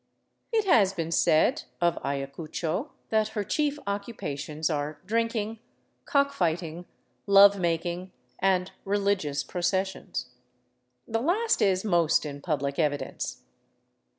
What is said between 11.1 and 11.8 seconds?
last